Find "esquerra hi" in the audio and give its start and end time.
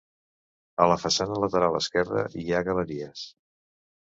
1.81-2.47